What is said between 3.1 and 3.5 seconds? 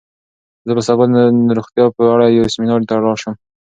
شم.